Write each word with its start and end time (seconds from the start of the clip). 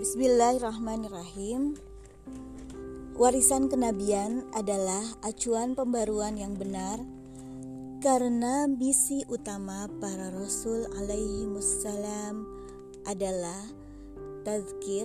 Bismillahirrahmanirrahim. 0.00 1.76
Warisan 3.20 3.68
kenabian 3.68 4.48
adalah 4.56 5.04
acuan 5.20 5.76
pembaruan 5.76 6.40
yang 6.40 6.56
benar 6.56 7.04
karena 8.00 8.64
misi 8.64 9.28
utama 9.28 9.92
para 10.00 10.32
rasul 10.32 10.88
alaihi 10.96 11.44
wassalam 11.52 12.48
adalah 13.04 13.60
tazkir, 14.48 15.04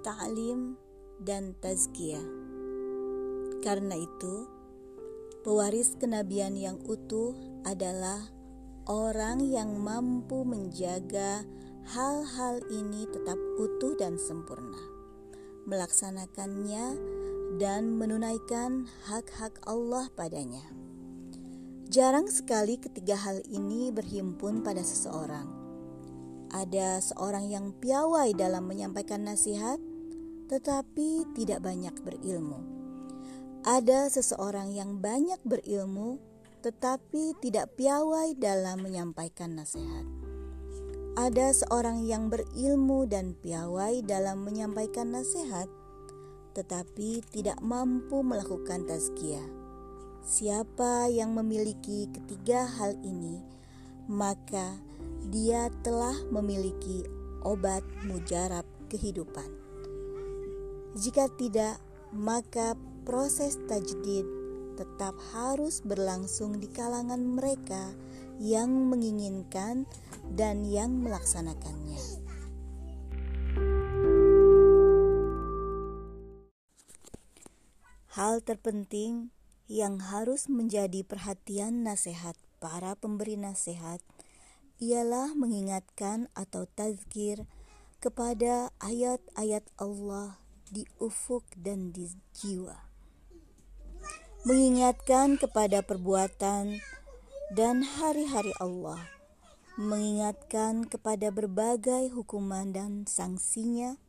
ta'lim, 0.00 0.80
dan 1.20 1.52
tazkiyah. 1.60 2.24
Karena 3.60 4.00
itu, 4.00 4.48
pewaris 5.44 5.92
kenabian 6.00 6.56
yang 6.56 6.80
utuh 6.88 7.36
adalah 7.68 8.24
orang 8.88 9.44
yang 9.44 9.76
mampu 9.76 10.40
menjaga 10.40 11.44
hal-hal 11.86 12.58
ini 12.66 13.06
tetap 13.06 13.38
utuh 13.62 13.94
dan 13.94 14.18
sempurna, 14.18 14.82
melaksanakannya 15.70 16.98
dan 17.62 17.94
menunaikan 17.94 18.90
hak-hak 19.06 19.62
Allah 19.70 20.10
padanya. 20.18 20.66
Jarang 21.86 22.26
sekali 22.26 22.82
ketiga 22.82 23.14
hal 23.14 23.38
ini 23.46 23.94
berhimpun 23.94 24.66
pada 24.66 24.82
seseorang. 24.82 25.46
Ada 26.50 26.98
seorang 26.98 27.46
yang 27.46 27.70
piawai 27.78 28.34
dalam 28.34 28.66
menyampaikan 28.66 29.22
nasihat, 29.22 29.78
tetapi 30.50 31.22
tidak 31.38 31.62
banyak 31.62 31.94
berilmu. 32.02 32.66
Ada 33.62 34.10
seseorang 34.10 34.74
yang 34.74 34.98
banyak 34.98 35.38
berilmu, 35.46 36.18
tetapi 36.66 37.38
tidak 37.38 37.78
piawai 37.78 38.34
dalam 38.34 38.82
menyampaikan 38.82 39.54
nasihat 39.54 40.25
ada 41.16 41.48
seorang 41.48 42.04
yang 42.04 42.28
berilmu 42.28 43.08
dan 43.08 43.32
piawai 43.40 44.04
dalam 44.04 44.44
menyampaikan 44.44 45.16
nasihat, 45.16 45.64
tetapi 46.52 47.24
tidak 47.32 47.56
mampu 47.64 48.20
melakukan 48.20 48.84
tazkiyah. 48.84 49.48
Siapa 50.20 51.08
yang 51.08 51.32
memiliki 51.32 52.12
ketiga 52.12 52.68
hal 52.68 53.00
ini, 53.00 53.40
maka 54.12 54.76
dia 55.32 55.72
telah 55.80 56.14
memiliki 56.28 57.08
obat 57.48 57.80
mujarab 58.04 58.68
kehidupan. 58.92 59.48
Jika 61.00 61.32
tidak, 61.40 61.80
maka 62.12 62.76
proses 63.08 63.56
tajdid 63.64 64.45
tetap 64.76 65.16
harus 65.32 65.80
berlangsung 65.80 66.60
di 66.60 66.68
kalangan 66.68 67.24
mereka 67.24 67.96
yang 68.36 68.92
menginginkan 68.92 69.88
dan 70.36 70.68
yang 70.68 71.00
melaksanakannya. 71.00 72.26
Hal 78.16 78.40
terpenting 78.40 79.28
yang 79.68 80.00
harus 80.00 80.48
menjadi 80.48 81.04
perhatian 81.04 81.84
nasihat 81.84 82.36
para 82.60 82.96
pemberi 82.96 83.36
nasihat 83.36 84.00
ialah 84.80 85.32
mengingatkan 85.36 86.28
atau 86.32 86.64
tazkir 86.64 87.44
kepada 88.00 88.72
ayat-ayat 88.80 89.64
Allah 89.80 90.40
di 90.68 90.84
ufuk 91.00 91.44
dan 91.56 91.92
di 91.92 92.08
jiwa. 92.36 92.85
Mengingatkan 94.46 95.42
kepada 95.42 95.82
perbuatan 95.82 96.78
dan 97.50 97.82
hari-hari 97.82 98.54
Allah 98.62 99.02
mengingatkan 99.76 100.88
kepada 100.88 101.28
berbagai 101.28 102.08
hukuman 102.14 102.72
dan 102.72 103.04
sanksinya, 103.04 104.00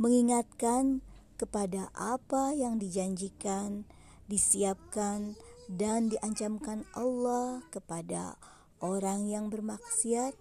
mengingatkan 0.00 1.04
kepada 1.36 1.92
apa 1.92 2.56
yang 2.56 2.80
dijanjikan, 2.80 3.84
disiapkan, 4.30 5.36
dan 5.66 6.08
diancamkan 6.08 6.88
Allah 6.96 7.60
kepada 7.74 8.40
orang 8.80 9.28
yang 9.28 9.52
bermaksiat 9.52 10.32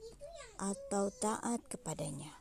atau 0.61 1.11
taat 1.19 1.59
kepadanya. 1.67 2.31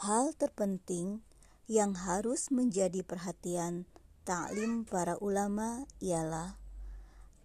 Hal 0.00 0.32
terpenting 0.36 1.24
yang 1.70 1.94
harus 1.94 2.50
menjadi 2.50 3.06
perhatian 3.06 3.86
taklim 4.26 4.82
para 4.82 5.14
ulama 5.22 5.86
ialah 6.02 6.58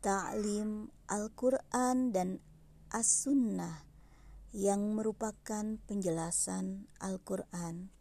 taklim 0.02 0.90
Al-Quran 1.06 2.10
dan 2.10 2.42
As-Sunnah 2.90 3.86
yang 4.50 4.98
merupakan 4.98 5.78
penjelasan 5.86 6.90
Al-Quran. 6.98 7.94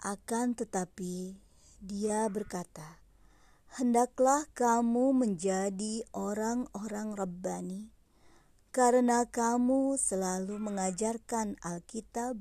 Akan 0.00 0.56
tetapi, 0.56 1.36
dia 1.84 2.24
berkata, 2.32 2.96
"Hendaklah 3.76 4.48
kamu 4.56 5.12
menjadi 5.12 6.00
orang-orang 6.16 7.12
Rabbani, 7.12 7.92
karena 8.72 9.28
kamu 9.28 10.00
selalu 10.00 10.56
mengajarkan 10.56 11.60
Alkitab, 11.60 12.40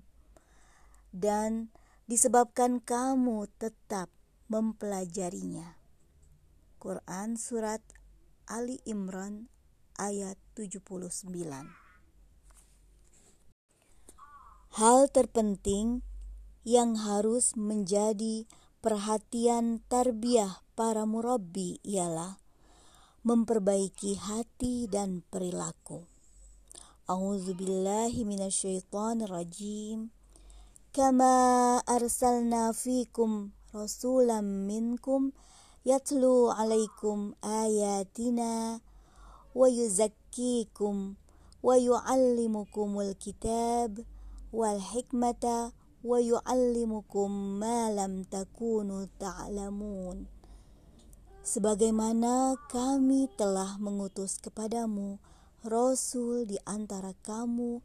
dan 1.12 1.74
disebabkan 2.10 2.84
kamu 2.84 3.48
tetap 3.60 4.12
mempelajarinya." 4.48 5.80
Quran 6.84 7.40
Surat 7.40 7.80
Ali 8.44 8.84
Imran 8.84 9.48
ayat 9.96 10.36
79. 10.58 11.72
Hal 14.74 15.08
terpenting 15.08 16.02
yang 16.68 17.00
harus 17.00 17.54
menjadi 17.54 18.50
perhatian 18.84 19.80
tarbiyah 19.88 20.66
para 20.74 21.08
murabbi 21.08 21.80
ialah 21.86 22.42
memperbaiki 23.24 24.20
hati 24.20 24.92
dan 24.92 25.24
perilaku. 25.32 26.04
A'udzubillahi 27.08 28.28
minasyaitonirrajim. 28.28 30.12
Kama 30.94 31.82
arsalna 31.90 32.70
fikum 32.70 33.50
rasulam 33.74 34.70
minkum 34.70 35.34
yatlu 35.82 36.54
alaikum 36.54 37.34
ayatina 37.42 38.78
kitab 43.18 44.06
wal 44.54 44.78
hikmata 44.78 45.74
wa 46.06 46.22
yuallimukum 46.22 47.58
ma 47.58 47.90
lam 47.90 48.22
takunu 48.30 49.10
ta'lamun 49.18 50.30
sebagaimana 51.42 52.54
kami 52.70 53.34
telah 53.34 53.82
mengutus 53.82 54.38
kepadamu 54.38 55.18
rasul 55.66 56.46
di 56.46 56.62
antara 56.70 57.18
kamu 57.26 57.82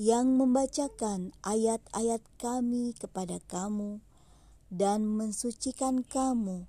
yang 0.00 0.40
membacakan 0.40 1.36
ayat-ayat 1.44 2.24
kami 2.40 2.96
kepada 2.96 3.36
kamu 3.44 4.00
dan 4.72 5.04
mensucikan 5.04 6.00
kamu 6.00 6.64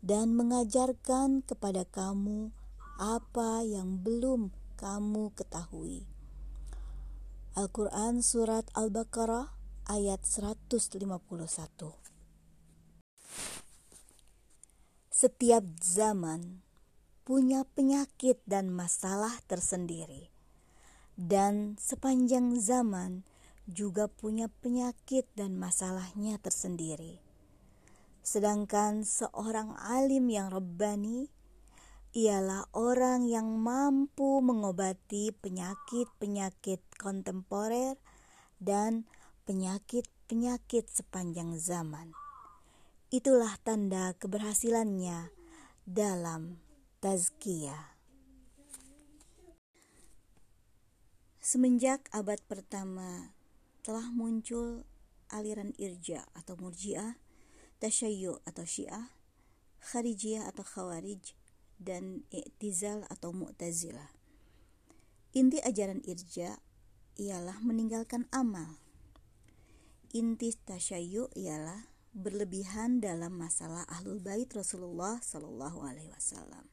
dan 0.00 0.32
mengajarkan 0.32 1.44
kepada 1.44 1.84
kamu 1.84 2.52
apa 2.96 3.60
yang 3.64 4.00
belum 4.00 4.52
kamu 4.80 5.32
ketahui. 5.36 6.08
Al-Quran 7.54 8.18
Surat 8.24 8.66
Al-Baqarah 8.74 9.46
ayat 9.86 10.26
151 10.26 10.98
Setiap 15.14 15.64
zaman 15.78 16.66
punya 17.22 17.62
penyakit 17.62 18.42
dan 18.44 18.74
masalah 18.74 19.32
tersendiri. 19.46 20.33
Dan 21.14 21.78
sepanjang 21.78 22.58
zaman 22.58 23.22
juga 23.70 24.10
punya 24.10 24.50
penyakit 24.60 25.24
dan 25.38 25.56
masalahnya 25.56 26.36
tersendiri. 26.42 27.22
Sedangkan 28.24 29.04
seorang 29.04 29.76
alim 29.78 30.28
yang 30.32 30.48
rebani 30.50 31.28
ialah 32.14 32.70
orang 32.72 33.26
yang 33.26 33.58
mampu 33.58 34.38
mengobati 34.38 35.34
penyakit-penyakit 35.34 36.80
kontemporer 36.94 37.98
dan 38.62 39.04
penyakit-penyakit 39.44 40.88
sepanjang 40.88 41.58
zaman. 41.58 42.14
Itulah 43.10 43.54
tanda 43.62 44.14
keberhasilannya 44.18 45.30
dalam 45.84 46.58
tazkiyah. 46.98 47.93
Semenjak 51.44 52.08
abad 52.16 52.40
pertama 52.48 53.36
telah 53.84 54.08
muncul 54.08 54.88
aliran 55.28 55.76
irja 55.76 56.24
atau 56.32 56.56
murjiah 56.56 57.20
tasyayyu 57.84 58.40
atau 58.48 58.64
syiah, 58.64 59.12
kharijiyah 59.84 60.48
atau 60.48 60.64
khawarij, 60.64 61.36
dan 61.76 62.24
i'tizal 62.32 63.04
atau 63.12 63.36
mu'tazilah. 63.36 64.08
Inti 65.36 65.60
ajaran 65.60 66.00
irja 66.08 66.64
ialah 67.20 67.60
meninggalkan 67.60 68.24
amal. 68.32 68.80
Inti 70.16 70.56
tasyayu 70.56 71.28
ialah 71.36 71.92
berlebihan 72.16 73.04
dalam 73.04 73.36
masalah 73.36 73.84
ahlul 73.92 74.16
bait 74.16 74.48
Rasulullah 74.48 75.20
Shallallahu 75.20 75.84
Alaihi 75.84 76.08
Wasallam. 76.08 76.64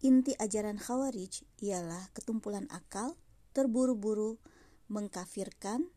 Inti 0.00 0.32
ajaran 0.40 0.80
Khawarij 0.80 1.44
ialah 1.60 2.08
ketumpulan 2.16 2.64
akal, 2.72 3.12
terburu-buru 3.58 4.38
mengkafirkan, 4.86 5.90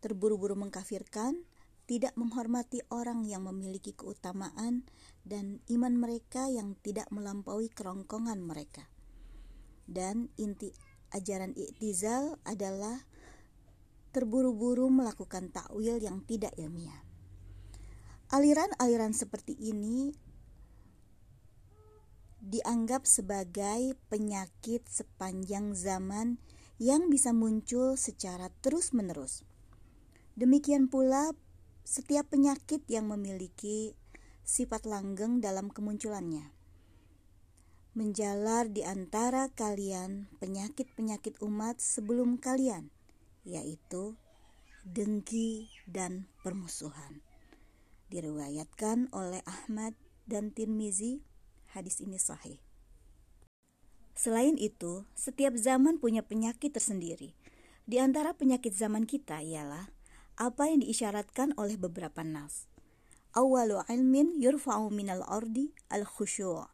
terburu-buru 0.00 0.56
mengkafirkan, 0.56 1.44
tidak 1.84 2.16
menghormati 2.16 2.80
orang 2.88 3.28
yang 3.28 3.44
memiliki 3.44 3.92
keutamaan 3.92 4.88
dan 5.28 5.60
iman 5.68 5.92
mereka 5.92 6.48
yang 6.48 6.72
tidak 6.80 7.04
melampaui 7.12 7.68
kerongkongan 7.68 8.40
mereka. 8.40 8.88
Dan 9.84 10.32
inti 10.40 10.72
ajaran 11.12 11.52
Iktizal 11.52 12.40
adalah 12.48 13.04
terburu-buru 14.16 14.88
melakukan 14.88 15.52
takwil 15.52 16.00
yang 16.00 16.24
tidak 16.24 16.56
ilmiah. 16.56 17.04
Aliran-aliran 18.32 19.12
seperti 19.12 19.52
ini 19.60 20.16
dianggap 22.42 23.06
sebagai 23.06 23.94
penyakit 24.10 24.82
sepanjang 24.90 25.78
zaman 25.78 26.42
yang 26.82 27.06
bisa 27.06 27.30
muncul 27.30 27.94
secara 27.94 28.50
terus-menerus. 28.60 29.46
Demikian 30.34 30.90
pula 30.90 31.30
setiap 31.86 32.34
penyakit 32.34 32.82
yang 32.90 33.06
memiliki 33.06 33.94
sifat 34.42 34.90
langgeng 34.90 35.38
dalam 35.38 35.70
kemunculannya. 35.70 36.50
Menjalar 37.94 38.72
di 38.72 38.82
antara 38.82 39.46
kalian 39.52 40.26
penyakit-penyakit 40.42 41.38
umat 41.44 41.78
sebelum 41.78 42.40
kalian, 42.42 42.90
yaitu 43.46 44.18
dengki 44.82 45.70
dan 45.86 46.26
permusuhan 46.42 47.22
diriwayatkan 48.12 49.08
oleh 49.16 49.40
Ahmad 49.48 49.96
dan 50.28 50.52
Tirmizi. 50.52 51.24
Hadis 51.72 52.04
ini 52.04 52.20
sahih. 52.20 52.60
Selain 54.12 54.60
itu, 54.60 55.08
setiap 55.16 55.56
zaman 55.56 55.96
punya 55.96 56.20
penyakit 56.20 56.76
tersendiri. 56.76 57.32
Di 57.88 57.96
antara 57.98 58.36
penyakit 58.36 58.76
zaman 58.76 59.08
kita 59.08 59.40
ialah 59.40 59.88
apa 60.36 60.68
yang 60.68 60.84
diisyaratkan 60.84 61.56
oleh 61.56 61.80
beberapa 61.80 62.20
nas. 62.20 62.68
Awalu 63.32 63.80
ilmin 63.88 64.36
yurfa'u 64.36 64.92
minal 64.92 65.24
ardi 65.24 65.72
al 65.88 66.04
khusyu' 66.04 66.68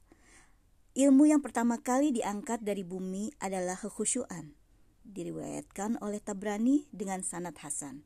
Ilmu 0.98 1.30
yang 1.30 1.38
pertama 1.38 1.78
kali 1.78 2.10
diangkat 2.10 2.66
dari 2.66 2.82
bumi 2.82 3.30
adalah 3.38 3.78
kekhusyuan. 3.78 4.58
Diriwayatkan 5.06 6.02
oleh 6.02 6.18
Tabrani 6.18 6.90
dengan 6.90 7.22
sanad 7.22 7.54
Hasan. 7.62 8.02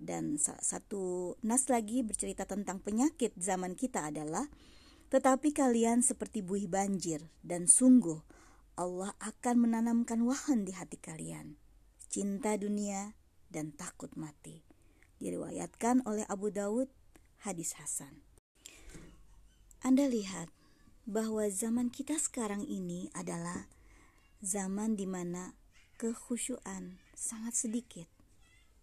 Dan 0.00 0.40
satu 0.40 1.36
nas 1.44 1.68
lagi 1.68 2.00
bercerita 2.00 2.48
tentang 2.48 2.80
penyakit 2.80 3.36
zaman 3.36 3.76
kita 3.76 4.08
adalah 4.08 4.48
tetapi 5.10 5.50
kalian 5.50 6.06
seperti 6.06 6.40
buih 6.40 6.70
banjir 6.70 7.26
dan 7.42 7.66
sungguh 7.66 8.22
Allah 8.78 9.12
akan 9.18 9.68
menanamkan 9.68 10.22
wahan 10.22 10.64
di 10.64 10.72
hati 10.72 10.96
kalian. 10.96 11.58
Cinta 12.06 12.54
dunia 12.54 13.18
dan 13.50 13.74
takut 13.74 14.14
mati. 14.14 14.62
Diriwayatkan 15.18 16.06
oleh 16.06 16.24
Abu 16.30 16.48
Dawud 16.54 16.88
hadis 17.42 17.76
Hasan. 17.76 18.22
Anda 19.82 20.06
lihat 20.06 20.48
bahwa 21.04 21.50
zaman 21.50 21.90
kita 21.90 22.16
sekarang 22.16 22.62
ini 22.64 23.10
adalah 23.12 23.66
zaman 24.40 24.94
di 24.96 25.04
mana 25.04 25.58
kekhusyuan 25.98 27.02
sangat 27.12 27.58
sedikit. 27.58 28.08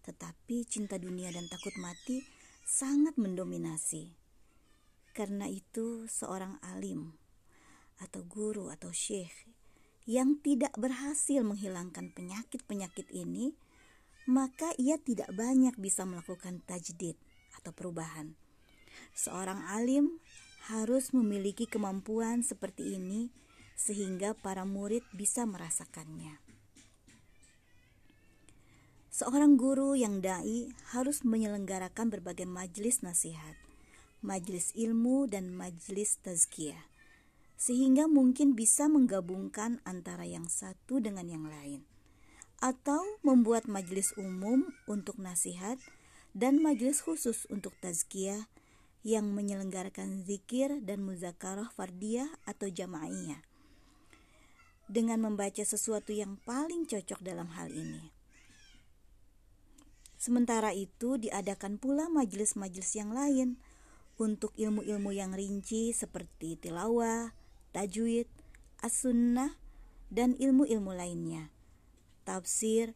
Tetapi 0.04 0.62
cinta 0.68 1.00
dunia 1.00 1.32
dan 1.32 1.48
takut 1.50 1.74
mati 1.80 2.22
sangat 2.66 3.16
mendominasi. 3.16 4.17
Karena 5.16 5.50
itu, 5.50 6.06
seorang 6.08 6.58
alim 6.62 7.14
atau 7.98 8.22
guru 8.22 8.70
atau 8.70 8.94
syekh 8.94 9.34
yang 10.08 10.40
tidak 10.40 10.72
berhasil 10.80 11.44
menghilangkan 11.44 12.14
penyakit-penyakit 12.16 13.12
ini, 13.12 13.52
maka 14.24 14.72
ia 14.80 14.96
tidak 14.96 15.28
banyak 15.36 15.76
bisa 15.76 16.08
melakukan 16.08 16.64
tajdid 16.64 17.20
atau 17.60 17.76
perubahan. 17.76 18.32
Seorang 19.12 19.68
alim 19.68 20.16
harus 20.72 21.12
memiliki 21.12 21.68
kemampuan 21.68 22.40
seperti 22.40 22.96
ini 22.96 23.28
sehingga 23.76 24.32
para 24.32 24.64
murid 24.64 25.04
bisa 25.12 25.44
merasakannya. 25.44 26.40
Seorang 29.12 29.60
guru 29.60 29.92
yang 29.92 30.22
dai 30.22 30.70
harus 30.94 31.26
menyelenggarakan 31.26 32.08
berbagai 32.08 32.46
majelis 32.46 33.02
nasihat, 33.02 33.58
majelis 34.24 34.74
ilmu 34.74 35.30
dan 35.30 35.54
majelis 35.54 36.18
tazkiyah, 36.22 36.88
sehingga 37.54 38.10
mungkin 38.10 38.58
bisa 38.58 38.90
menggabungkan 38.90 39.82
antara 39.86 40.26
yang 40.26 40.50
satu 40.50 40.98
dengan 40.98 41.26
yang 41.30 41.46
lain, 41.46 41.86
atau 42.58 43.02
membuat 43.22 43.70
majelis 43.70 44.10
umum 44.18 44.74
untuk 44.90 45.18
nasihat 45.22 45.78
dan 46.34 46.58
majelis 46.58 47.02
khusus 47.02 47.46
untuk 47.50 47.74
tazkiyah 47.78 48.50
yang 49.06 49.30
menyelenggarakan 49.30 50.26
zikir 50.26 50.82
dan 50.82 51.06
muzakarah 51.06 51.70
fardiyah 51.72 52.28
atau 52.44 52.66
jamaiyah 52.66 53.40
dengan 54.88 55.20
membaca 55.20 55.60
sesuatu 55.60 56.16
yang 56.16 56.40
paling 56.48 56.88
cocok 56.88 57.20
dalam 57.20 57.52
hal 57.54 57.68
ini. 57.68 58.10
Sementara 60.18 60.74
itu 60.74 61.14
diadakan 61.20 61.78
pula 61.78 62.10
majelis-majelis 62.10 62.98
yang 62.98 63.14
lain 63.14 63.60
untuk 64.18 64.50
ilmu-ilmu 64.58 65.14
yang 65.14 65.32
rinci 65.32 65.94
seperti 65.94 66.58
tilawah, 66.58 67.32
tajwid, 67.70 68.26
as-sunnah, 68.82 69.54
dan 70.10 70.34
ilmu-ilmu 70.34 70.90
lainnya. 70.92 71.54
Tafsir, 72.26 72.92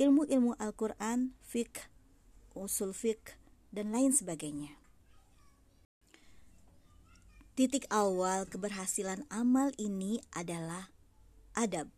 ilmu-ilmu 0.00 0.56
Al-Quran, 0.56 1.36
fiqh, 1.44 1.86
usul 2.56 2.96
fiqh, 2.96 3.36
dan 3.70 3.92
lain 3.92 4.16
sebagainya. 4.16 4.74
Titik 7.52 7.84
awal 7.92 8.48
keberhasilan 8.48 9.28
amal 9.28 9.76
ini 9.76 10.24
adalah 10.32 10.88
adab. 11.52 11.92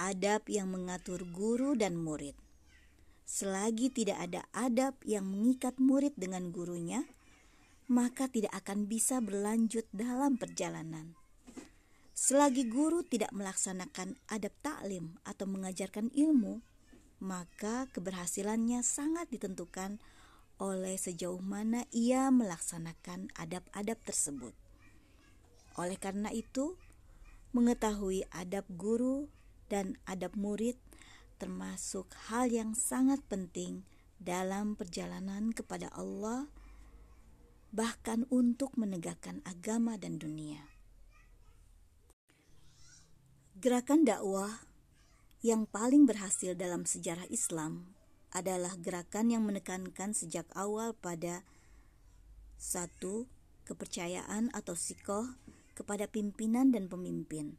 Adab 0.00 0.48
yang 0.48 0.72
mengatur 0.72 1.20
guru 1.28 1.76
dan 1.76 2.00
murid 2.00 2.32
Selagi 3.32 3.88
tidak 3.88 4.18
ada 4.28 4.44
adab 4.52 4.98
yang 5.08 5.24
mengikat 5.24 5.80
murid 5.80 6.12
dengan 6.20 6.52
gurunya, 6.52 7.08
maka 7.92 8.24
tidak 8.24 8.56
akan 8.64 8.88
bisa 8.88 9.20
berlanjut 9.20 9.84
dalam 9.92 10.40
perjalanan. 10.40 11.12
Selagi 12.16 12.64
guru 12.64 13.04
tidak 13.04 13.28
melaksanakan 13.36 14.16
adab 14.32 14.56
taklim 14.64 15.20
atau 15.28 15.44
mengajarkan 15.44 16.08
ilmu, 16.16 16.64
maka 17.20 17.84
keberhasilannya 17.92 18.80
sangat 18.80 19.28
ditentukan 19.28 20.00
oleh 20.56 20.96
sejauh 20.96 21.44
mana 21.44 21.84
ia 21.92 22.32
melaksanakan 22.32 23.28
adab-adab 23.36 24.00
tersebut. 24.08 24.56
Oleh 25.76 26.00
karena 26.00 26.32
itu, 26.32 26.80
mengetahui 27.52 28.24
adab 28.32 28.64
guru 28.72 29.28
dan 29.68 30.00
adab 30.08 30.32
murid 30.32 30.80
termasuk 31.36 32.06
hal 32.30 32.48
yang 32.48 32.72
sangat 32.78 33.18
penting 33.26 33.82
dalam 34.22 34.78
perjalanan 34.78 35.50
kepada 35.50 35.90
Allah, 35.90 36.46
bahkan 37.72 38.28
untuk 38.28 38.76
menegakkan 38.76 39.40
agama 39.48 39.96
dan 39.96 40.20
dunia. 40.20 40.60
Gerakan 43.56 44.04
dakwah 44.04 44.68
yang 45.40 45.64
paling 45.64 46.04
berhasil 46.04 46.52
dalam 46.52 46.84
sejarah 46.84 47.24
Islam 47.32 47.96
adalah 48.30 48.76
gerakan 48.76 49.32
yang 49.32 49.42
menekankan 49.48 50.12
sejak 50.12 50.44
awal 50.52 50.92
pada 50.92 51.44
satu 52.60 53.26
kepercayaan 53.64 54.52
atau 54.52 54.76
sikoh 54.76 55.26
kepada 55.72 56.04
pimpinan 56.06 56.70
dan 56.70 56.92
pemimpin, 56.92 57.56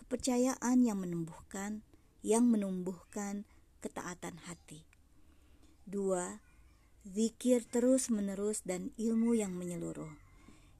kepercayaan 0.00 0.80
yang 0.80 0.98
menumbuhkan 0.98 1.84
yang 2.20 2.48
menumbuhkan 2.48 3.48
ketaatan 3.80 4.36
hati. 4.44 4.84
Dua, 5.88 6.44
zikir 7.08 7.64
terus-menerus 7.64 8.60
dan 8.60 8.92
ilmu 9.00 9.32
yang 9.32 9.56
menyeluruh, 9.56 10.12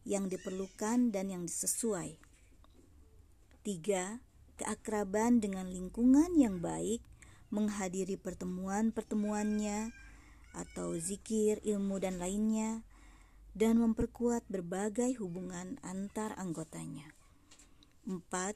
yang 0.04 0.28
diperlukan 0.28 1.08
dan 1.08 1.32
yang 1.32 1.44
sesuai. 1.48 2.20
Tiga, 3.64 4.20
keakraban 4.60 5.40
dengan 5.40 5.72
lingkungan 5.72 6.36
yang 6.36 6.60
baik, 6.60 7.00
menghadiri 7.48 8.20
pertemuan-pertemuannya, 8.20 9.96
atau 10.52 10.98
zikir, 11.00 11.62
ilmu, 11.64 11.96
dan 12.02 12.20
lainnya, 12.20 12.84
dan 13.56 13.80
memperkuat 13.80 14.44
berbagai 14.46 15.16
hubungan 15.18 15.80
antar 15.82 16.36
anggotanya. 16.36 17.16
Empat, 18.04 18.54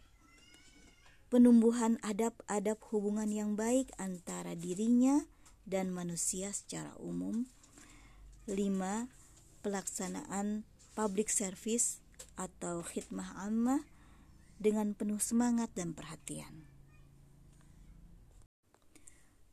penumbuhan 1.33 1.99
adab-adab 2.04 2.78
hubungan 2.92 3.28
yang 3.33 3.56
baik 3.59 3.90
antara 3.99 4.54
dirinya 4.54 5.26
dan 5.64 5.92
manusia 5.92 6.52
secara 6.52 6.92
umum. 7.00 7.49
5. 8.44 9.09
Pelaksanaan 9.64 10.68
public 10.92 11.33
service 11.33 12.04
atau 12.37 12.85
khidmah 12.85 13.40
ammah 13.40 13.83
dengan 14.61 14.92
penuh 14.92 15.18
semangat 15.18 15.73
dan 15.73 15.97
perhatian. 15.97 16.68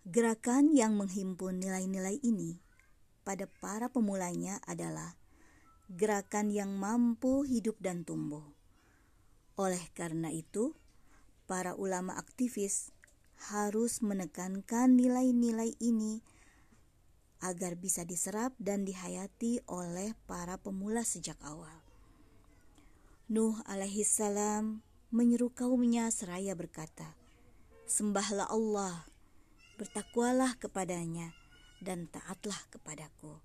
Gerakan 0.06 0.74
yang 0.76 1.00
menghimpun 1.00 1.62
nilai-nilai 1.62 2.20
ini 2.26 2.60
pada 3.22 3.46
para 3.62 3.88
pemulanya 3.88 4.60
adalah 4.68 5.16
gerakan 5.92 6.50
yang 6.50 6.74
mampu 6.76 7.46
hidup 7.46 7.78
dan 7.80 8.04
tumbuh. 8.04 8.44
Oleh 9.60 9.82
karena 9.94 10.34
itu, 10.34 10.74
para 11.46 11.78
ulama 11.78 12.18
aktivis 12.18 12.90
harus 13.50 14.06
menekankan 14.06 14.94
nilai-nilai 14.94 15.74
ini 15.82 16.22
agar 17.42 17.74
bisa 17.74 18.06
diserap 18.06 18.54
dan 18.62 18.86
dihayati 18.86 19.66
oleh 19.66 20.14
para 20.30 20.62
pemula 20.62 21.02
sejak 21.02 21.42
awal. 21.42 21.82
Nuh 23.34 23.58
alaihissalam 23.66 24.86
menyeru 25.10 25.50
kaumnya 25.50 26.14
seraya 26.14 26.54
berkata, 26.54 27.18
Sembahlah 27.90 28.48
Allah, 28.48 29.10
bertakwalah 29.82 30.56
kepadanya, 30.62 31.34
dan 31.82 32.06
taatlah 32.08 32.62
kepadaku. 32.70 33.42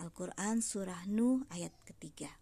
Al-Quran 0.00 0.64
Surah 0.64 1.04
Nuh 1.04 1.44
ayat 1.52 1.70
ketiga. 1.84 2.32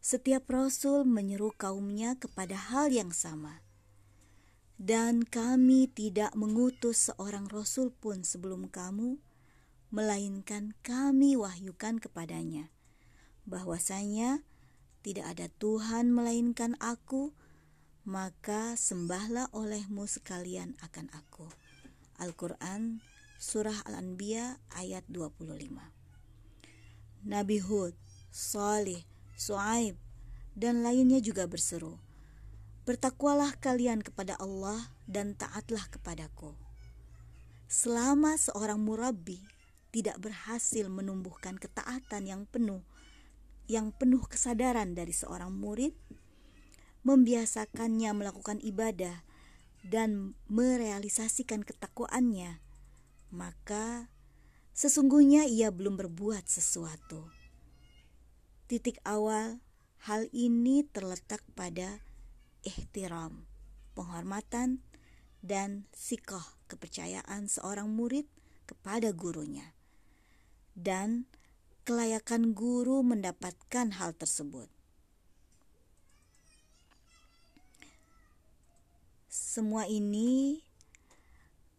Setiap 0.00 0.48
rasul 0.48 1.04
menyeru 1.04 1.52
kaumnya 1.52 2.16
kepada 2.16 2.56
hal 2.56 2.88
yang 2.88 3.12
sama. 3.12 3.60
Dan 4.74 5.22
kami 5.22 5.86
tidak 5.86 6.34
mengutus 6.34 7.08
seorang 7.10 7.46
rasul 7.46 7.94
pun 7.94 8.26
sebelum 8.26 8.68
kamu, 8.68 9.22
melainkan 9.94 10.74
kami 10.82 11.38
wahyukan 11.38 12.02
kepadanya 12.02 12.74
bahwasanya 13.44 14.40
tidak 15.04 15.36
ada 15.36 15.46
Tuhan 15.60 16.16
melainkan 16.16 16.80
aku, 16.80 17.36
maka 18.08 18.76
sembahlah 18.76 19.52
olehmu 19.52 20.08
sekalian 20.08 20.76
akan 20.80 21.12
aku. 21.12 21.48
Al-Quran 22.20 23.04
Surah 23.36 23.84
Al-Anbiya 23.84 24.56
ayat 24.72 25.04
25 25.12 25.76
Nabi 27.28 27.58
Hud, 27.60 27.92
Salih, 28.32 29.04
Suaib, 29.36 30.00
dan 30.56 30.80
lainnya 30.80 31.20
juga 31.20 31.44
berseru, 31.44 32.00
Bertakwalah 32.84 33.56
kalian 33.64 34.04
kepada 34.04 34.36
Allah 34.36 34.92
dan 35.08 35.32
taatlah 35.32 35.88
kepadaku. 35.88 36.52
Selama 37.64 38.36
seorang 38.36 38.76
murabi 38.76 39.40
tidak 39.88 40.20
berhasil 40.20 40.84
menumbuhkan 40.92 41.56
ketaatan 41.56 42.28
yang 42.28 42.44
penuh 42.44 42.84
yang 43.64 43.96
penuh 43.96 44.20
kesadaran 44.28 44.92
dari 44.92 45.16
seorang 45.16 45.48
murid, 45.48 45.96
membiasakannya 47.04 48.12
melakukan 48.12 48.60
ibadah 48.60 49.24
dan 49.84 50.36
merealisasikan 50.48 51.64
ketakwaannya, 51.64 52.60
maka 53.32 54.12
sesungguhnya 54.76 55.48
ia 55.48 55.72
belum 55.72 55.96
berbuat 55.96 56.44
sesuatu. 56.48 57.28
Titik 58.68 59.00
awal 59.04 59.60
hal 60.08 60.28
ini 60.32 60.84
terletak 60.88 61.44
pada 61.56 62.00
ihtiram, 62.64 63.44
penghormatan, 63.92 64.80
dan 65.44 65.84
sikoh 65.92 66.44
kepercayaan 66.72 67.52
seorang 67.52 67.92
murid 67.92 68.24
kepada 68.64 69.12
gurunya. 69.12 69.76
Dan 70.72 71.28
kelayakan 71.84 72.56
guru 72.56 73.04
mendapatkan 73.04 73.92
hal 74.00 74.16
tersebut. 74.16 74.72
Semua 79.28 79.84
ini 79.86 80.64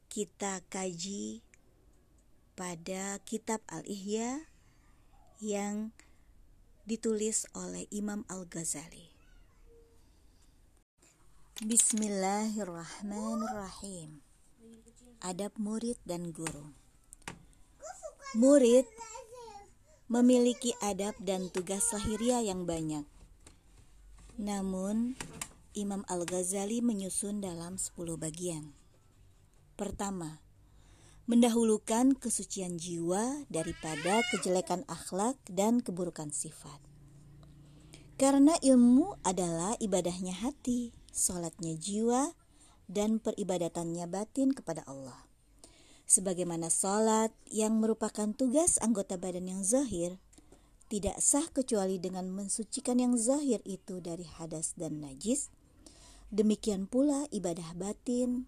kita 0.07 0.63
kaji 0.71 1.43
pada 2.55 3.19
kitab 3.27 3.59
Al-Ihya 3.67 4.47
yang 5.43 5.91
ditulis 6.87 7.49
oleh 7.51 7.89
Imam 7.91 8.23
Al-Ghazali. 8.31 9.14
Bismillahirrahmanirrahim. 11.55 14.19
Adab 15.23 15.55
murid 15.55 15.95
dan 16.03 16.35
guru. 16.35 16.75
Murid 18.35 18.83
memiliki 20.11 20.75
adab 20.83 21.15
dan 21.23 21.47
tugas 21.47 21.95
lahiriah 21.95 22.43
yang 22.43 22.67
banyak. 22.67 23.07
Namun, 24.35 25.15
Imam 25.71 26.03
Al-Ghazali 26.11 26.83
menyusun 26.83 27.39
dalam 27.39 27.79
10 27.79 28.19
bagian. 28.19 28.75
Pertama, 29.79 30.43
mendahulukan 31.23 32.19
kesucian 32.19 32.75
jiwa 32.75 33.47
daripada 33.47 34.27
kejelekan 34.27 34.83
akhlak 34.91 35.39
dan 35.47 35.79
keburukan 35.79 36.35
sifat. 36.35 36.83
Karena 38.19 38.59
ilmu 38.59 39.15
adalah 39.23 39.79
ibadahnya 39.79 40.35
hati, 40.35 41.04
sholatnya 41.15 41.79
jiwa, 41.79 42.35
dan 42.91 43.23
peribadatannya 43.23 44.05
batin 44.11 44.51
kepada 44.51 44.83
Allah 44.85 45.25
sebagaimana 46.05 46.69
salat 46.69 47.33
yang 47.49 47.81
merupakan 47.81 48.29
tugas 48.37 48.77
anggota 48.77 49.17
badan 49.17 49.49
yang 49.49 49.61
zahir 49.65 50.21
tidak 50.85 51.17
sah 51.17 51.45
kecuali 51.49 51.97
dengan 51.97 52.29
mensucikan 52.29 53.01
yang 53.01 53.17
zahir 53.17 53.57
itu 53.65 54.05
dari 54.05 54.21
hadas 54.37 54.77
dan 54.77 55.01
najis. 55.01 55.49
Demikian 56.29 56.85
pula 56.85 57.25
ibadah 57.33 57.73
batin 57.73 58.45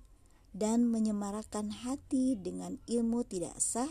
dan 0.54 0.86
menyemarakan 0.86 1.74
hati 1.74 2.38
dengan 2.38 2.78
ilmu 2.86 3.26
tidak 3.26 3.58
sah 3.58 3.90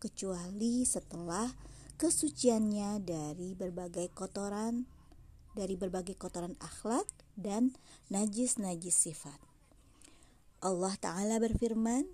kecuali 0.00 0.88
setelah 0.88 1.52
kesuciannya 2.00 3.00
dari 3.04 3.52
berbagai 3.52 4.08
kotoran 4.12 4.88
dari 5.56 5.76
berbagai 5.76 6.16
kotoran 6.16 6.56
akhlak 6.60 7.08
dan 7.36 7.76
najis-najis 8.08 8.96
sifat. 8.96 9.38
Allah 10.64 10.96
Ta'ala 10.98 11.36
berfirman, 11.38 12.08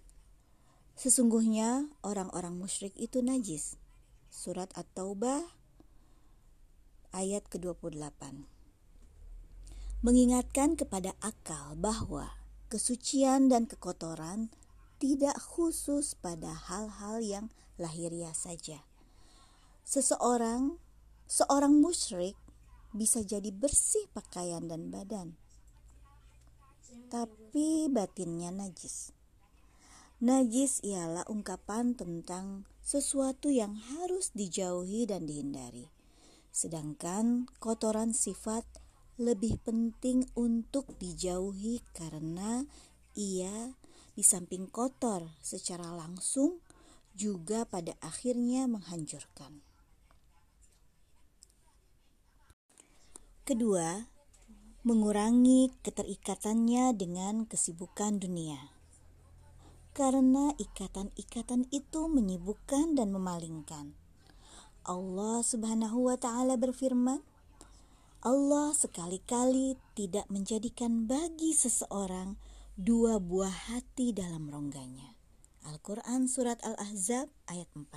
Sesungguhnya 0.92 1.88
orang-orang 2.04 2.52
musyrik 2.54 2.92
itu 3.00 3.24
najis. 3.24 3.80
Surat 4.28 4.68
At-Taubah 4.76 5.40
ayat 7.16 7.48
ke-28. 7.48 8.44
Mengingatkan 10.02 10.74
kepada 10.74 11.14
akal 11.22 11.78
bahwa 11.78 12.36
kesucian 12.68 13.48
dan 13.48 13.68
kekotoran 13.68 14.50
tidak 14.98 15.36
khusus 15.42 16.14
pada 16.14 16.54
hal-hal 16.54 17.18
yang 17.22 17.46
lahiriah 17.78 18.34
saja. 18.34 18.82
Seseorang, 19.82 20.78
seorang 21.26 21.82
musyrik 21.82 22.38
bisa 22.92 23.24
jadi 23.24 23.48
bersih 23.48 24.04
pakaian 24.12 24.68
dan 24.68 24.92
badan, 24.92 25.36
tapi 27.12 27.88
batinnya 27.92 28.52
najis. 28.52 29.12
Najis 30.22 30.78
ialah 30.86 31.26
ungkapan 31.26 31.98
tentang 31.98 32.70
sesuatu 32.78 33.50
yang 33.50 33.74
harus 33.74 34.30
dijauhi 34.30 35.02
dan 35.10 35.26
dihindari. 35.26 35.90
Sedangkan 36.54 37.50
kotoran 37.58 38.14
sifat 38.14 38.62
lebih 39.18 39.58
penting 39.66 40.30
untuk 40.38 40.94
dijauhi 41.02 41.82
karena 41.90 42.62
ia 43.18 43.74
di 44.12 44.22
samping 44.22 44.68
kotor 44.68 45.26
secara 45.40 45.90
langsung 45.90 46.60
juga 47.12 47.64
pada 47.66 47.96
akhirnya 48.00 48.68
menghancurkan. 48.68 49.71
Kedua, 53.42 54.06
mengurangi 54.86 55.74
keterikatannya 55.82 56.94
dengan 56.94 57.42
kesibukan 57.50 58.22
dunia 58.22 58.70
karena 59.92 60.56
ikatan-ikatan 60.56 61.68
itu 61.68 62.08
menyibukkan 62.08 62.96
dan 62.96 63.12
memalingkan. 63.12 63.92
Allah 64.86 65.44
Subhanahu 65.44 66.08
wa 66.08 66.16
taala 66.16 66.56
berfirman, 66.56 67.20
Allah 68.22 68.72
sekali-kali 68.72 69.76
tidak 69.98 70.30
menjadikan 70.32 71.10
bagi 71.10 71.52
seseorang 71.52 72.40
dua 72.78 73.20
buah 73.20 73.74
hati 73.74 74.16
dalam 74.16 74.48
rongganya. 74.48 75.18
Al-Quran 75.66 76.26
Surat 76.26 76.58
Al-Ahzab 76.66 77.26
ayat 77.46 77.66
4 77.74 77.90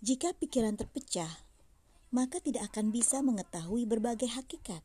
Jika 0.00 0.32
pikiran 0.32 0.76
terpecah, 0.80 1.28
maka 2.12 2.38
tidak 2.38 2.70
akan 2.70 2.92
bisa 2.92 3.24
mengetahui 3.24 3.88
berbagai 3.88 4.28
hakikat. 4.28 4.84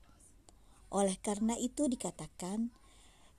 Oleh 0.87 1.19
karena 1.19 1.59
itu 1.59 1.91
dikatakan, 1.91 2.71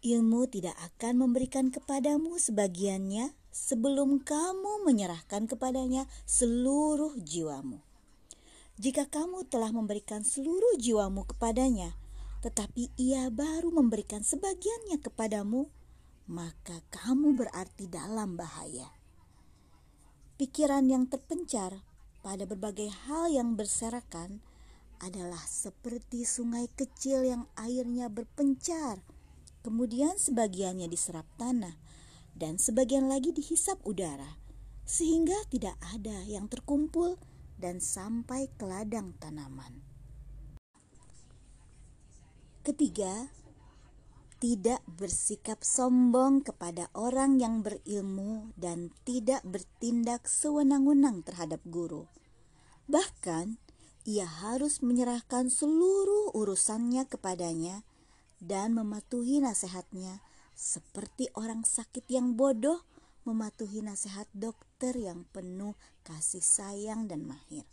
ilmu 0.04 0.45
tidak 0.47 0.76
akan 0.78 1.26
memberikan 1.26 1.73
kepadamu 1.73 2.37
sebagiannya 2.37 3.33
sebelum 3.49 4.21
kamu 4.21 4.85
menyerahkan 4.85 5.49
kepadanya 5.49 6.04
seluruh 6.28 7.16
jiwamu. 7.18 7.80
Jika 8.78 9.11
kamu 9.11 9.49
telah 9.50 9.75
memberikan 9.75 10.23
seluruh 10.23 10.78
jiwamu 10.78 11.26
kepadanya, 11.26 11.99
tetapi 12.45 12.95
ia 12.95 13.26
baru 13.33 13.75
memberikan 13.75 14.23
sebagiannya 14.23 15.02
kepadamu, 15.02 15.66
maka 16.30 16.85
kamu 16.95 17.35
berarti 17.35 17.90
dalam 17.90 18.38
bahaya. 18.38 18.95
Pikiran 20.38 20.87
yang 20.87 21.11
terpencar 21.11 21.88
pada 22.28 22.44
berbagai 22.44 22.92
hal 23.08 23.32
yang 23.32 23.56
berserakan 23.56 24.44
adalah 25.00 25.40
seperti 25.49 26.28
sungai 26.28 26.68
kecil 26.76 27.25
yang 27.25 27.49
airnya 27.56 28.12
berpencar, 28.12 29.00
kemudian 29.64 30.20
sebagiannya 30.20 30.92
diserap 30.92 31.25
tanah 31.40 31.73
dan 32.37 32.61
sebagian 32.61 33.08
lagi 33.08 33.32
dihisap 33.32 33.80
udara, 33.88 34.37
sehingga 34.85 35.40
tidak 35.49 35.80
ada 35.88 36.20
yang 36.28 36.52
terkumpul 36.52 37.16
dan 37.56 37.80
sampai 37.80 38.52
ke 38.61 38.68
ladang 38.68 39.16
tanaman. 39.16 39.80
Ketiga, 42.61 43.32
tidak 44.37 44.85
bersikap 44.85 45.64
sombong 45.64 46.44
kepada 46.44 46.92
orang 46.92 47.40
yang 47.40 47.64
berilmu 47.64 48.52
dan 48.61 48.92
tidak 49.08 49.40
bertindak 49.49 50.28
sewenang-wenang 50.28 51.25
terhadap 51.25 51.64
guru. 51.64 52.04
Bahkan, 52.88 53.61
ia 54.09 54.25
harus 54.25 54.80
menyerahkan 54.80 55.52
seluruh 55.52 56.33
urusannya 56.33 57.04
kepadanya 57.04 57.85
dan 58.40 58.73
mematuhi 58.73 59.45
nasihatnya 59.45 60.25
seperti 60.57 61.28
orang 61.37 61.68
sakit 61.68 62.09
yang 62.09 62.33
bodoh 62.33 62.80
mematuhi 63.28 63.85
nasihat 63.85 64.25
dokter 64.33 64.97
yang 64.97 65.28
penuh 65.37 65.76
kasih 66.00 66.40
sayang 66.40 67.04
dan 67.04 67.28
mahir. 67.28 67.68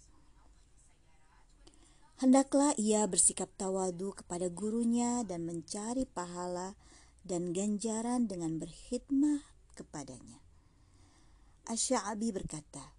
Hendaklah 2.20 2.72
ia 2.80 3.04
bersikap 3.08 3.52
tawadu 3.60 4.16
kepada 4.16 4.48
gurunya 4.48 5.24
dan 5.28 5.44
mencari 5.44 6.08
pahala 6.08 6.76
dan 7.28 7.52
ganjaran 7.52 8.28
dengan 8.28 8.56
berkhidmah 8.60 9.44
kepadanya. 9.76 10.40
Asy'abi 11.68 12.32
berkata, 12.32 12.95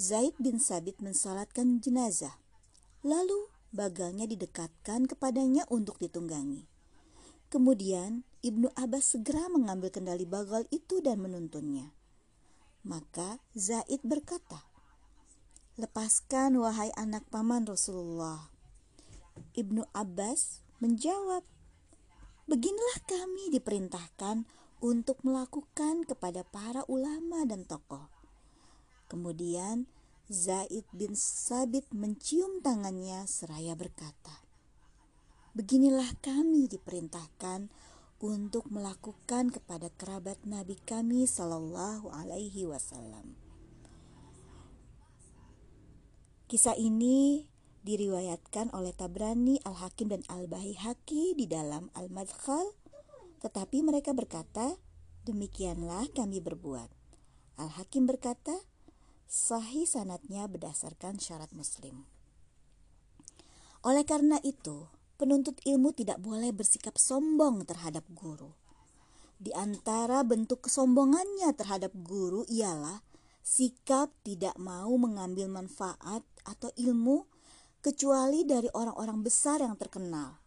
Zaid 0.00 0.32
bin 0.40 0.56
Sabit 0.56 0.96
mensalatkan 1.04 1.76
jenazah. 1.84 2.40
Lalu 3.04 3.52
bagalnya 3.68 4.24
didekatkan 4.24 5.04
kepadanya 5.04 5.68
untuk 5.68 6.00
ditunggangi. 6.00 6.64
Kemudian 7.52 8.24
Ibnu 8.40 8.72
Abbas 8.80 9.12
segera 9.12 9.52
mengambil 9.52 9.92
kendali 9.92 10.24
bagal 10.24 10.64
itu 10.72 11.04
dan 11.04 11.20
menuntunnya. 11.20 11.92
Maka 12.80 13.44
Zaid 13.52 14.00
berkata, 14.00 14.64
Lepaskan 15.76 16.56
wahai 16.56 16.88
anak 16.96 17.28
paman 17.28 17.68
Rasulullah. 17.68 18.48
Ibnu 19.52 19.84
Abbas 19.92 20.64
menjawab, 20.80 21.44
Beginilah 22.48 23.04
kami 23.04 23.52
diperintahkan 23.52 24.48
untuk 24.80 25.20
melakukan 25.28 26.08
kepada 26.08 26.40
para 26.48 26.88
ulama 26.88 27.44
dan 27.44 27.68
tokoh. 27.68 28.19
Kemudian 29.10 29.90
Zaid 30.30 30.86
bin 30.94 31.18
Sabit 31.18 31.90
mencium 31.90 32.62
tangannya 32.62 33.26
seraya 33.26 33.74
berkata, 33.74 34.46
Beginilah 35.50 36.14
kami 36.22 36.70
diperintahkan 36.70 37.66
untuk 38.22 38.70
melakukan 38.70 39.50
kepada 39.50 39.90
kerabat 39.98 40.38
Nabi 40.46 40.78
kami 40.86 41.26
Sallallahu 41.26 42.06
Alaihi 42.14 42.70
Wasallam. 42.70 43.34
Kisah 46.46 46.78
ini 46.78 47.50
diriwayatkan 47.82 48.70
oleh 48.70 48.94
Tabrani, 48.94 49.58
Al-Hakim 49.66 50.14
dan 50.14 50.22
Al-Bahihaqi 50.30 51.34
di 51.34 51.50
dalam 51.50 51.90
Al-Madkhal, 51.98 52.78
tetapi 53.42 53.82
mereka 53.82 54.14
berkata, 54.14 54.78
demikianlah 55.26 56.06
kami 56.14 56.38
berbuat. 56.38 56.92
Al-Hakim 57.58 58.06
berkata, 58.06 58.54
sahih 59.30 59.86
sanatnya 59.86 60.50
berdasarkan 60.50 61.22
syarat 61.22 61.54
muslim. 61.54 62.02
Oleh 63.86 64.02
karena 64.02 64.42
itu, 64.42 64.90
penuntut 65.14 65.62
ilmu 65.62 65.94
tidak 65.94 66.18
boleh 66.18 66.50
bersikap 66.50 66.98
sombong 66.98 67.62
terhadap 67.62 68.02
guru. 68.10 68.50
Di 69.38 69.54
antara 69.54 70.26
bentuk 70.26 70.66
kesombongannya 70.66 71.54
terhadap 71.54 71.94
guru 71.94 72.42
ialah 72.50 73.06
sikap 73.40 74.10
tidak 74.26 74.58
mau 74.58 74.90
mengambil 74.98 75.46
manfaat 75.46 76.26
atau 76.42 76.68
ilmu 76.74 77.24
kecuali 77.80 78.42
dari 78.42 78.66
orang-orang 78.74 79.22
besar 79.22 79.62
yang 79.62 79.78
terkenal. 79.78 80.42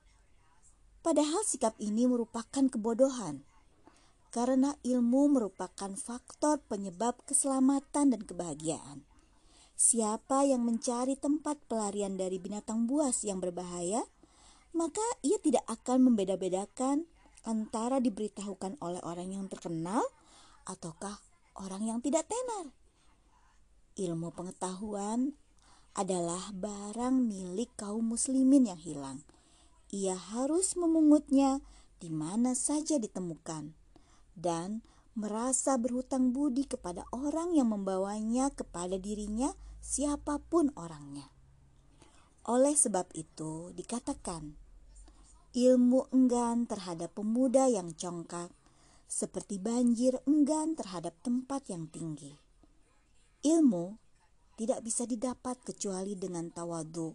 Padahal 0.99 1.41
sikap 1.47 1.73
ini 1.79 2.03
merupakan 2.05 2.67
kebodohan 2.67 3.47
karena 4.33 4.73
ilmu 4.81 5.29
merupakan 5.29 5.93
faktor 5.93 6.57
penyebab 6.65 7.21
keselamatan 7.29 8.17
dan 8.17 8.21
kebahagiaan. 8.25 9.05
Siapa 9.77 10.41
yang 10.49 10.65
mencari 10.65 11.13
tempat 11.13 11.61
pelarian 11.69 12.17
dari 12.17 12.41
binatang 12.41 12.89
buas 12.89 13.21
yang 13.21 13.37
berbahaya, 13.37 14.01
maka 14.73 15.05
ia 15.21 15.37
tidak 15.37 15.61
akan 15.69 16.09
membeda-bedakan 16.09 17.05
antara 17.45 18.01
diberitahukan 18.01 18.81
oleh 18.81 18.97
orang 19.05 19.37
yang 19.37 19.45
terkenal 19.45 20.01
ataukah 20.65 21.21
orang 21.53 21.85
yang 21.85 21.99
tidak 22.01 22.25
tenar. 22.25 22.73
Ilmu 23.93 24.33
pengetahuan 24.33 25.37
adalah 25.93 26.49
barang 26.57 27.21
milik 27.21 27.69
kaum 27.77 28.17
muslimin 28.17 28.65
yang 28.65 28.81
hilang. 28.81 29.21
Ia 29.93 30.17
harus 30.17 30.73
memungutnya 30.73 31.61
di 32.01 32.09
mana 32.09 32.57
saja 32.57 32.97
ditemukan 32.97 33.82
dan 34.33 34.81
merasa 35.13 35.77
berhutang 35.77 36.33
budi 36.33 36.65
kepada 36.65 37.05
orang 37.13 37.53
yang 37.53 37.69
membawanya 37.69 38.49
kepada 38.49 38.97
dirinya, 38.97 39.53
siapa 39.77 40.41
pun 40.41 40.73
orangnya. 40.73 41.29
Oleh 42.49 42.73
sebab 42.75 43.13
itu, 43.15 43.71
dikatakan 43.71 44.57
ilmu 45.53 46.09
enggan 46.09 46.65
terhadap 46.65 47.13
pemuda 47.13 47.69
yang 47.69 47.93
congkak, 47.93 48.49
seperti 49.05 49.61
banjir 49.61 50.17
enggan 50.25 50.73
terhadap 50.73 51.13
tempat 51.21 51.69
yang 51.69 51.85
tinggi. 51.85 52.33
Ilmu 53.45 54.01
tidak 54.57 54.81
bisa 54.81 55.05
didapat 55.05 55.61
kecuali 55.61 56.17
dengan 56.17 56.49
tawadu 56.49 57.13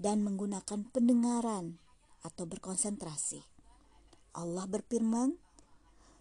dan 0.00 0.24
menggunakan 0.24 0.88
pendengaran 0.88 1.76
atau 2.24 2.48
berkonsentrasi. 2.48 3.44
Allah 4.34 4.64
berfirman, 4.64 5.36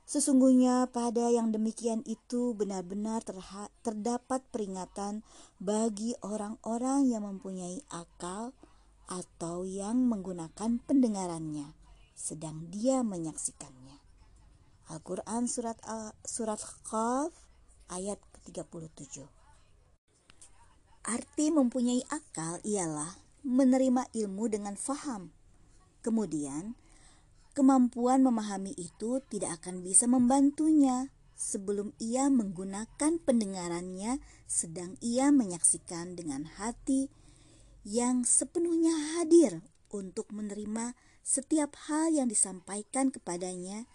Sesungguhnya 0.04 0.92
pada 0.92 1.32
yang 1.32 1.56
demikian 1.56 2.04
itu 2.04 2.52
benar-benar 2.54 3.24
terdapat 3.82 4.44
peringatan 4.52 5.24
bagi 5.64 6.14
orang-orang 6.20 7.08
yang 7.08 7.24
mempunyai 7.24 7.80
akal 7.88 8.52
atau 9.08 9.64
yang 9.64 10.04
menggunakan 10.08 10.80
pendengarannya 10.84 11.72
sedang 12.14 12.72
dia 12.72 13.04
menyaksikannya. 13.04 14.00
Al-Qur'an 14.92 15.48
surat 15.48 15.80
Al 15.88 16.12
surat 16.28 16.60
Qaf 16.88 17.32
ayat 17.88 18.20
ke-37. 18.44 19.24
Arti 21.04 21.46
mempunyai 21.52 22.04
akal 22.12 22.64
ialah 22.64 23.20
menerima 23.44 24.08
ilmu 24.16 24.48
dengan 24.48 24.76
faham. 24.80 25.36
Kemudian 26.00 26.76
Kemampuan 27.54 28.26
memahami 28.26 28.74
itu 28.74 29.22
tidak 29.30 29.62
akan 29.62 29.86
bisa 29.86 30.10
membantunya 30.10 31.14
sebelum 31.38 31.94
ia 32.02 32.26
menggunakan 32.34 33.22
pendengarannya, 33.22 34.18
sedang 34.50 34.98
ia 35.06 35.30
menyaksikan 35.30 36.18
dengan 36.18 36.50
hati 36.58 37.14
yang 37.86 38.26
sepenuhnya 38.26 38.96
hadir 39.18 39.62
untuk 39.94 40.34
menerima 40.34 40.98
setiap 41.22 41.78
hal 41.86 42.10
yang 42.10 42.26
disampaikan 42.26 43.14
kepadanya 43.14 43.86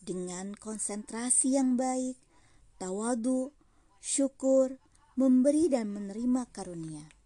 dengan 0.00 0.54
konsentrasi 0.54 1.58
yang 1.58 1.74
baik, 1.74 2.14
tawadu, 2.78 3.50
syukur, 3.98 4.78
memberi 5.18 5.66
dan 5.66 5.90
menerima 5.90 6.46
karunia. 6.54 7.19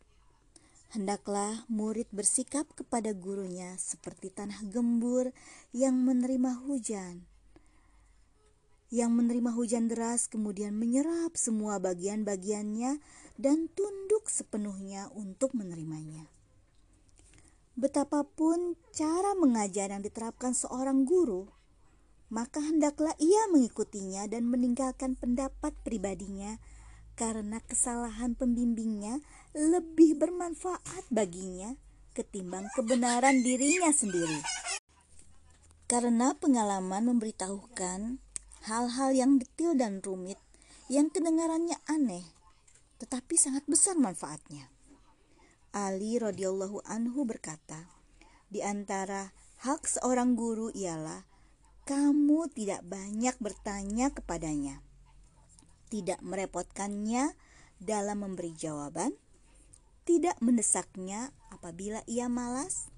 Hendaklah 0.95 1.67
murid 1.67 2.07
bersikap 2.15 2.71
kepada 2.71 3.11
gurunya 3.11 3.75
seperti 3.83 4.31
tanah 4.31 4.63
gembur 4.71 5.35
yang 5.75 5.99
menerima 5.99 6.63
hujan. 6.71 7.27
Yang 8.95 9.11
menerima 9.11 9.51
hujan 9.59 9.91
deras 9.91 10.31
kemudian 10.31 10.71
menyerap 10.71 11.35
semua 11.35 11.83
bagian-bagiannya 11.83 13.03
dan 13.35 13.67
tunduk 13.75 14.31
sepenuhnya 14.31 15.11
untuk 15.19 15.51
menerimanya. 15.59 16.31
Betapapun 17.75 18.79
cara 18.95 19.35
mengajar 19.35 19.91
yang 19.91 19.99
diterapkan 20.07 20.55
seorang 20.55 21.03
guru, 21.03 21.51
maka 22.31 22.63
hendaklah 22.63 23.19
ia 23.19 23.51
mengikutinya 23.51 24.31
dan 24.31 24.47
meninggalkan 24.47 25.19
pendapat 25.19 25.75
pribadinya 25.83 26.63
karena 27.15 27.63
kesalahan 27.63 28.35
pembimbingnya 28.35 29.23
lebih 29.55 30.19
bermanfaat 30.19 31.07
baginya 31.15 31.79
ketimbang 32.15 32.71
kebenaran 32.75 33.43
dirinya 33.43 33.91
sendiri. 33.91 34.39
Karena 35.91 36.35
pengalaman 36.35 37.11
memberitahukan 37.15 38.19
hal-hal 38.67 39.11
yang 39.15 39.39
detil 39.39 39.75
dan 39.75 40.01
rumit 40.01 40.39
yang 40.93 41.09
kedengarannya 41.09 41.81
aneh, 41.91 42.25
tetapi 43.03 43.35
sangat 43.35 43.67
besar 43.67 43.97
manfaatnya. 43.97 44.71
Ali 45.75 46.21
radhiyallahu 46.23 46.87
anhu 46.87 47.27
berkata, 47.27 47.91
di 48.47 48.63
antara 48.63 49.35
hak 49.67 49.89
seorang 49.91 50.39
guru 50.39 50.71
ialah 50.71 51.27
kamu 51.85 52.47
tidak 52.55 52.87
banyak 52.87 53.35
bertanya 53.43 54.15
kepadanya, 54.15 54.84
tidak 55.95 56.19
merepotkannya 56.27 57.39
dalam 57.79 58.27
memberi 58.27 58.51
jawaban, 58.51 59.15
tidak 60.03 60.35
mendesaknya 60.43 61.31
apabila 61.55 62.03
ia 62.11 62.27
malas, 62.27 62.91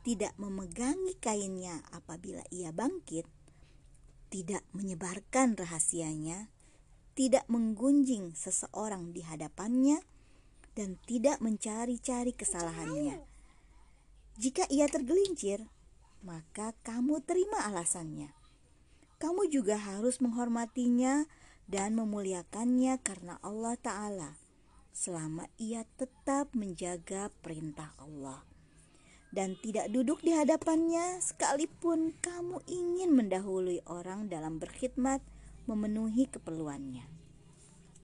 tidak 0.00 0.32
memegangi 0.40 1.20
kainnya 1.20 1.84
apabila 1.92 2.40
ia 2.48 2.72
bangkit, 2.72 3.28
tidak 4.32 4.64
menyebarkan 4.72 5.52
rahasianya, 5.52 6.48
tidak 7.12 7.44
menggunjing 7.52 8.32
seseorang 8.32 9.12
di 9.12 9.20
hadapannya, 9.20 10.00
dan 10.72 10.96
tidak 11.04 11.44
mencari-cari 11.44 12.32
kesalahannya. 12.32 13.20
Jika 14.40 14.64
ia 14.72 14.88
tergelincir, 14.88 15.68
maka 16.24 16.72
kamu 16.88 17.20
terima 17.20 17.68
alasannya. 17.68 18.32
Kamu 19.20 19.52
juga 19.52 19.76
harus 19.76 20.24
menghormatinya 20.24 21.28
dan 21.70 21.94
memuliakannya 21.94 22.98
karena 22.98 23.38
Allah 23.46 23.78
Ta'ala 23.78 24.30
selama 24.90 25.46
ia 25.54 25.86
tetap 25.94 26.50
menjaga 26.58 27.30
perintah 27.46 27.94
Allah 28.02 28.42
dan 29.30 29.54
tidak 29.62 29.86
duduk 29.94 30.18
di 30.26 30.34
hadapannya 30.34 31.22
sekalipun 31.22 32.18
kamu 32.18 32.58
ingin 32.66 33.14
mendahului 33.14 33.86
orang 33.86 34.26
dalam 34.26 34.58
berkhidmat 34.58 35.22
memenuhi 35.70 36.26
keperluannya. 36.26 37.19